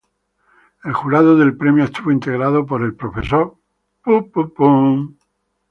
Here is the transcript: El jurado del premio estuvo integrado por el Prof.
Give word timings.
El 0.83 0.93
jurado 0.93 1.37
del 1.37 1.55
premio 1.57 1.83
estuvo 1.83 2.11
integrado 2.11 2.65
por 2.65 2.81
el 2.81 2.95
Prof. 2.95 3.17